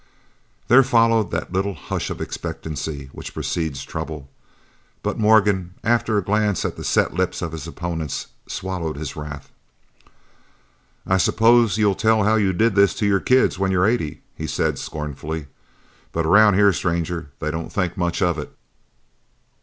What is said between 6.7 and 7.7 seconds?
the set lips of his